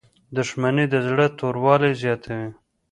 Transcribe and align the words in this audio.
•دښمني 0.37 0.85
د 0.89 0.95
زړه 1.07 1.25
توروالی 1.39 1.91
زیاتوي. 2.03 2.49